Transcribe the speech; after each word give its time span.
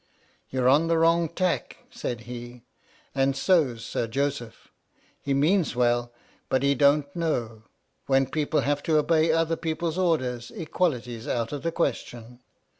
"You're 0.49 0.67
on 0.67 0.87
the 0.87 0.97
wrong 0.97 1.29
tack," 1.29 1.77
said 1.91 2.21
he, 2.21 2.63
"and 3.13 3.35
so's 3.37 3.85
Sir 3.85 4.07
Joseph. 4.07 4.69
He 5.21 5.31
means 5.35 5.75
well, 5.75 6.11
but 6.49 6.63
he 6.63 6.73
don't 6.73 7.15
know. 7.15 7.65
When 8.07 8.25
people 8.25 8.61
have 8.61 8.81
to 8.89 8.97
obey 8.97 9.31
other 9.31 9.55
people's 9.55 9.99
orders, 9.99 10.49
equality's 10.55 11.27
out 11.27 11.51
of 11.51 11.61
the 11.61 11.71
question." 11.71 12.39